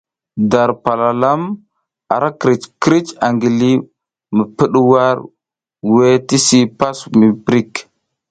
[0.51, 1.49] Dar palalama
[2.15, 3.71] ara krǝc krǝc angi li
[4.35, 5.15] mi pǝɗwar
[5.93, 7.71] weʼe tisi pas miprik.